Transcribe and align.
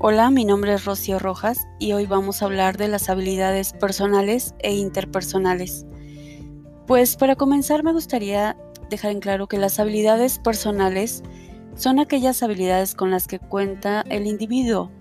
Hola, 0.00 0.30
mi 0.30 0.44
nombre 0.44 0.74
es 0.74 0.84
Rocío 0.84 1.18
Rojas 1.18 1.66
y 1.80 1.90
hoy 1.90 2.06
vamos 2.06 2.40
a 2.40 2.44
hablar 2.44 2.76
de 2.76 2.86
las 2.86 3.10
habilidades 3.10 3.72
personales 3.72 4.54
e 4.60 4.72
interpersonales. 4.76 5.86
Pues 6.86 7.16
para 7.16 7.34
comenzar 7.34 7.82
me 7.82 7.92
gustaría 7.92 8.56
dejar 8.90 9.10
en 9.10 9.18
claro 9.18 9.48
que 9.48 9.58
las 9.58 9.80
habilidades 9.80 10.38
personales 10.38 11.24
son 11.74 11.98
aquellas 11.98 12.44
habilidades 12.44 12.94
con 12.94 13.10
las 13.10 13.26
que 13.26 13.40
cuenta 13.40 14.04
el 14.08 14.28
individuo 14.28 14.92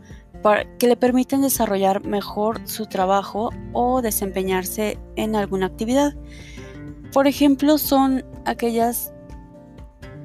que 0.79 0.87
le 0.87 0.97
permiten 0.97 1.41
desarrollar 1.41 2.03
mejor 2.03 2.67
su 2.67 2.87
trabajo 2.87 3.51
o 3.73 4.01
desempeñarse 4.01 4.97
en 5.15 5.35
alguna 5.35 5.67
actividad. 5.67 6.15
Por 7.13 7.27
ejemplo, 7.27 7.77
son 7.77 8.25
aquellas 8.45 9.13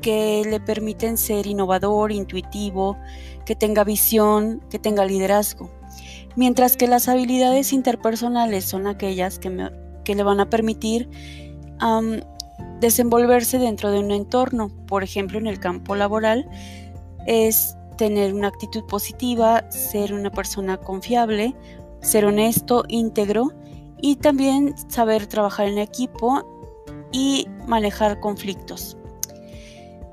que 0.03 0.43
le 0.45 0.61
permiten 0.61 1.17
ser 1.17 1.47
innovador, 1.47 2.13
intuitivo, 2.13 2.99
que 3.47 3.57
tenga 3.57 3.85
visión, 3.85 4.61
que 4.69 4.79
tenga 4.79 5.07
liderazgo. 5.07 5.71
Mientras 6.37 6.77
que 6.77 6.87
las 6.87 7.09
habilidades 7.09 7.73
interpersonales 7.73 8.65
son 8.65 8.87
aquellas 8.87 9.39
que, 9.39 9.51
le 9.51 10.23
van 10.23 10.41
a 10.41 10.51
permitir 10.51 11.09
desenvolverse 12.81 13.59
dentro 13.59 13.91
de 13.91 13.99
un 13.99 14.11
entorno. 14.11 14.71
Por 14.87 15.03
ejemplo, 15.03 15.39
en 15.39 15.47
el 15.47 15.59
campo 15.59 15.95
laboral 15.95 16.49
es 17.27 17.77
tener 17.97 18.35
una 18.35 18.49
actitud 18.49 18.85
positiva, 18.85 19.71
ser 19.71 20.13
una 20.13 20.31
persona 20.31 20.77
confiable, 20.77 21.55
ser 22.01 22.25
honesto, 22.25 22.85
íntegro 22.89 23.53
y 24.01 24.17
también 24.17 24.75
saber 24.89 25.27
trabajar 25.27 25.69
en 25.69 25.79
equipo 25.79 26.45
y 27.13 27.47
manejar 27.67 28.19
conflictos. 28.21 28.97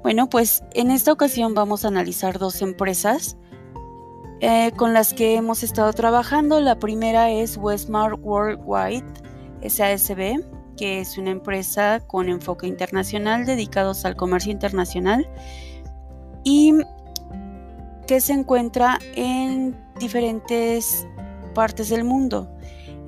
Bueno, 0.01 0.29
pues 0.29 0.63
en 0.73 0.91
esta 0.91 1.11
ocasión 1.11 1.53
vamos 1.53 1.83
a 1.83 1.89
analizar 1.89 2.39
dos 2.39 2.61
empresas 2.61 3.37
eh, 4.39 4.71
con 4.77 4.93
las 4.93 5.13
que 5.13 5.35
hemos 5.35 5.61
estado 5.63 5.91
trabajando. 5.91 6.61
La 6.61 6.79
primera 6.79 7.29
es 7.29 7.57
Westmark 7.57 8.25
Worldwide 8.25 9.03
SASB, 9.67 10.41
que 10.77 11.01
es 11.01 11.17
una 11.17 11.31
empresa 11.31 11.99
con 12.07 12.29
enfoque 12.29 12.65
internacional 12.65 13.45
dedicados 13.45 14.05
al 14.05 14.15
comercio 14.15 14.53
internacional 14.53 15.29
y 16.45 16.73
que 18.07 18.21
se 18.21 18.31
encuentra 18.31 18.97
en 19.15 19.75
diferentes 19.99 21.05
partes 21.53 21.89
del 21.89 22.05
mundo, 22.05 22.49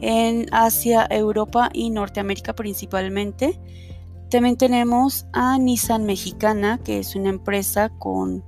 en 0.02 0.48
Asia, 0.52 1.08
Europa 1.10 1.70
y 1.72 1.90
Norteamérica 1.90 2.54
principalmente. 2.54 3.58
También 4.32 4.56
tenemos 4.56 5.26
a 5.34 5.58
Nissan 5.58 6.06
Mexicana, 6.06 6.80
que 6.82 7.00
es 7.00 7.18
una 7.18 7.28
empresa 7.28 7.90
con 7.90 8.46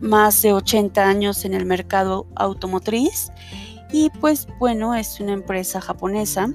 más 0.00 0.42
de 0.42 0.52
80 0.52 1.00
años 1.00 1.44
en 1.44 1.54
el 1.54 1.64
mercado 1.64 2.26
automotriz. 2.34 3.30
Y 3.92 4.10
pues 4.20 4.48
bueno, 4.58 4.96
es 4.96 5.20
una 5.20 5.32
empresa 5.32 5.80
japonesa 5.80 6.52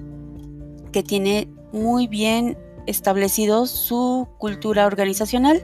que 0.92 1.02
tiene 1.02 1.50
muy 1.72 2.08
bien 2.08 2.58
establecido 2.88 3.68
su 3.68 4.28
cultura 4.38 4.86
organizacional. 4.86 5.64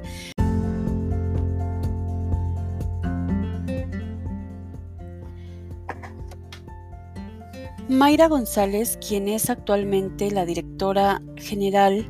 Mayra 7.90 8.30
González, 8.30 8.98
quien 9.06 9.28
es 9.28 9.50
actualmente 9.50 10.32
la 10.32 10.46
directora 10.46 11.22
general 11.36 12.10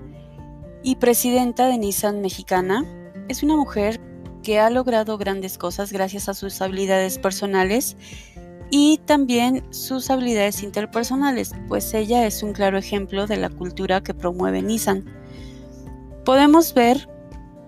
y 0.84 0.98
presidenta 0.98 1.68
de 1.68 1.78
Nissan 1.78 2.22
Mexicana, 2.22 2.86
es 3.30 3.42
una 3.42 3.56
mujer 3.56 4.02
que 4.44 4.60
ha 4.60 4.70
logrado 4.70 5.18
grandes 5.18 5.58
cosas 5.58 5.94
gracias 5.94 6.28
a 6.28 6.34
sus 6.34 6.62
habilidades 6.62 7.18
personales 7.18 7.96
y 8.70 9.00
también 9.06 9.64
sus 9.72 10.10
habilidades 10.10 10.62
interpersonales, 10.64 11.54
pues 11.68 11.94
ella 11.94 12.26
es 12.26 12.44
un 12.44 12.54
claro 12.54 12.78
ejemplo 12.78 13.28
de 13.28 13.38
la 13.38 13.50
cultura 13.50 14.02
que 14.02 14.14
promueve 14.14 14.62
Nissan. 14.62 15.06
Podemos 16.26 16.74
ver 16.74 17.08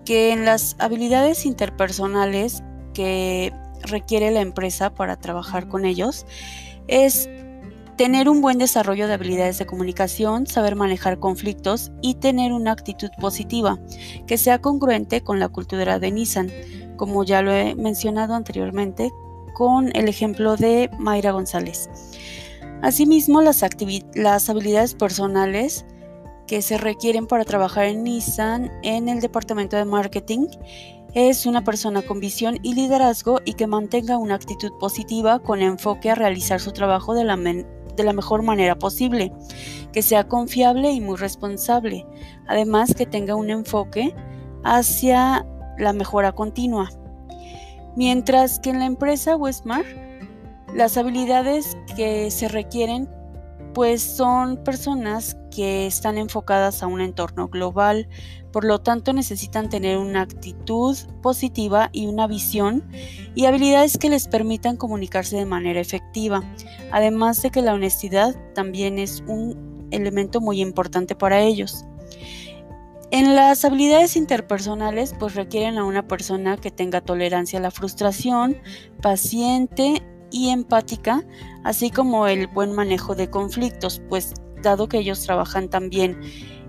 que 0.03 0.32
en 0.32 0.46
las 0.46 0.76
habilidades 0.80 1.46
interpersonales 1.46 2.64
que 2.94 3.53
requiere 3.84 4.32
la 4.32 4.42
empresa 4.42 4.94
para 4.94 5.18
trabajar 5.18 5.68
con 5.68 5.86
ellos 5.86 6.26
es 6.88 7.30
tener 7.98 8.28
un 8.30 8.42
buen 8.42 8.58
desarrollo 8.58 9.08
de 9.08 9.14
habilidades 9.14 9.58
de 9.58 9.66
comunicación, 9.66 10.48
saber 10.48 10.76
manejar 10.76 11.20
conflictos 11.20 11.92
y 12.02 12.16
tener 12.16 12.52
una 12.52 12.72
actitud 12.72 13.10
positiva 13.20 13.80
que 14.28 14.38
sea 14.38 14.60
congruente 14.60 15.22
con 15.22 15.40
la 15.40 15.50
cultura 15.50 16.00
de 16.00 16.12
Nissan, 16.12 16.52
como 16.98 17.24
ya 17.24 17.42
lo 17.42 17.54
he 17.54 17.76
mencionado 17.76 18.36
anteriormente 18.36 19.12
con 19.54 19.96
el 19.96 20.10
ejemplo 20.10 20.58
de 20.58 20.90
Mayra 21.00 21.32
González. 21.32 21.90
Asimismo, 22.82 23.42
las, 23.42 23.64
las 24.14 24.50
habilidades 24.50 24.94
personales 24.94 25.86
que 26.48 26.62
se 26.62 26.78
requieren 26.78 27.26
para 27.26 27.46
trabajar 27.46 27.86
en 27.86 28.04
Nissan 28.04 28.72
en 28.84 29.10
el 29.10 29.22
departamento 29.22 29.78
de 29.78 29.86
marketing 29.86 30.48
es 31.16 31.46
una 31.46 31.64
persona 31.64 32.02
con 32.02 32.20
visión 32.20 32.60
y 32.62 32.76
liderazgo 32.76 33.40
y 33.46 33.54
que 33.54 33.68
mantenga 33.68 34.18
una 34.18 34.36
actitud 34.36 34.74
positiva 34.80 35.40
con 35.40 35.62
enfoque 35.62 36.12
a 36.12 36.16
realizar 36.16 36.60
su 36.60 36.74
trabajo 36.74 37.14
de 37.14 37.24
la, 37.24 37.38
de 37.96 38.04
la 38.04 38.14
mejor 38.14 38.42
manera 38.42 38.76
posible, 38.76 39.32
que 39.92 40.02
sea 40.02 40.28
confiable 40.28 40.92
y 40.92 41.02
muy 41.02 41.18
responsable, 41.18 42.06
además 42.48 42.94
que 42.94 43.06
tenga 43.06 43.36
un 43.36 43.50
enfoque 43.50 44.14
hacia 44.64 45.46
la 45.78 45.94
mejora 45.94 46.32
continua. 46.32 46.90
Mientras 47.96 48.60
que 48.60 48.72
en 48.72 48.80
la 48.80 48.86
empresa 48.86 49.36
Westmar, 49.36 49.86
las 50.74 50.98
habilidades 50.98 51.78
que 51.96 52.30
se 52.30 52.50
requieren 52.50 53.10
pues 53.75 54.02
son 54.02 54.63
personas 54.63 55.36
que 55.53 55.86
están 55.86 56.18
enfocadas 56.18 56.81
a 56.81 56.88
un 56.88 57.02
entorno 57.02 57.50
global, 57.50 58.08
por 58.53 58.63
lo 58.63 58.80
tanto 58.80 59.12
necesitan 59.12 59.68
tener 59.68 59.97
una 59.97 60.22
actitud 60.22 60.97
positiva 61.22 61.90
y 61.91 62.08
una 62.08 62.25
visión 62.25 62.88
y 63.35 63.46
habilidades 63.46 63.97
que 63.97 64.09
les 64.09 64.30
permitan 64.30 64.78
comunicarse 64.78 65.35
de 65.35 65.46
manera 65.46 65.81
efectiva, 65.81 66.41
además 66.94 67.41
de 67.41 67.50
que 67.52 67.62
la 67.62 67.74
honestidad 67.74 68.34
también 68.53 68.97
es 68.97 69.22
un 69.28 69.90
elemento 69.91 70.40
muy 70.40 70.62
importante 70.62 71.14
para 71.14 71.41
ellos. 71.41 71.84
En 73.12 73.35
las 73.35 73.66
habilidades 73.66 74.16
interpersonales 74.16 75.14
pues 75.19 75.35
requieren 75.35 75.78
a 75.78 75.84
una 75.84 76.08
persona 76.08 76.56
que 76.56 76.72
tenga 76.72 77.02
tolerancia 77.02 77.59
a 77.59 77.62
la 77.62 77.72
frustración, 77.72 78.56
paciente 79.02 80.02
y 80.35 80.50
empática, 80.50 81.23
así 81.63 81.90
como 81.90 82.28
el 82.28 82.47
buen 82.47 82.73
manejo 82.73 83.16
de 83.16 83.29
conflictos, 83.29 84.01
pues 84.09 84.34
dado 84.62 84.90
que 84.90 84.97
ellos 84.97 85.23
trabajan 85.23 85.69
también 85.69 86.19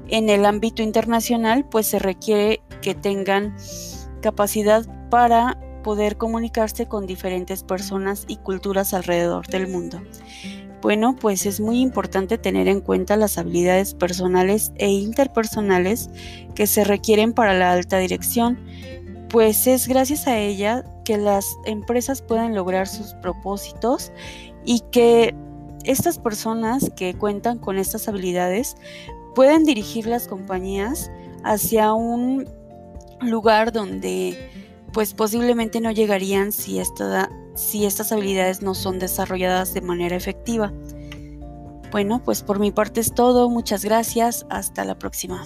en 0.07 0.31
el 0.31 0.47
ámbito 0.47 0.85
internacional, 0.85 1.69
pues 1.69 1.89
se 1.89 1.99
requiere 1.99 2.63
que 2.81 2.95
tengan 2.95 3.57
capacidad 4.23 4.87
para 5.11 5.59
poder 5.83 6.17
comunicarse 6.17 6.87
con 6.87 7.09
diferentes 7.09 7.65
personas 7.65 8.25
y 8.29 8.37
culturas 8.37 8.95
alrededor 8.95 9.49
del 9.49 9.67
mundo. 9.67 10.01
Bueno, 10.81 11.17
pues 11.17 11.45
es 11.45 11.59
muy 11.59 11.81
importante 11.81 12.39
tener 12.39 12.69
en 12.69 12.81
cuenta 12.81 13.17
las 13.17 13.37
habilidades 13.37 13.95
personales 13.95 14.71
e 14.77 14.89
interpersonales 14.91 16.09
que 16.55 16.69
se 16.69 16.85
requieren 16.85 17.33
para 17.33 17.55
la 17.55 17.73
alta 17.73 17.99
dirección, 17.99 18.61
pues 19.37 19.67
es 19.67 19.87
gracias 19.87 20.27
a 20.29 20.39
ella 20.39 20.83
que 21.05 21.19
las 21.19 21.59
empresas 21.67 22.23
pueden 22.23 22.55
lograr 22.55 22.89
sus 22.89 23.13
propósitos 23.21 24.11
y 24.65 24.81
que 24.91 25.35
estas 25.85 26.19
personas 26.19 26.91
que 26.97 27.13
cuentan 27.13 27.59
con 27.59 27.77
estas 27.77 28.09
habilidades 28.09 28.79
pueden 29.35 29.65
dirigir 29.65 30.07
las 30.07 30.27
compañías 30.27 31.11
hacia 31.45 31.93
un 31.93 32.49
lugar 33.21 33.73
donde 33.73 34.39
pues 34.95 35.13
posiblemente 35.13 35.83
no 35.83 35.91
llegarían 35.91 36.51
si, 36.51 36.81
si 37.57 37.85
estas 37.85 38.13
habilidades 38.13 38.63
no 38.63 38.75
son 38.75 38.99
desarrolladas 38.99 39.75
de 39.75 39.83
manera 39.83 40.17
efectiva. 40.17 40.73
Bueno, 41.93 42.23
pues 42.25 42.43
por 42.43 42.59
mi 42.59 42.73
parte 42.73 43.03
es 43.03 43.13
todo, 43.13 43.51
muchas 43.51 43.85
gracias, 43.85 44.47
hasta 44.49 44.87
la 44.87 44.99
próxima. 44.99 45.45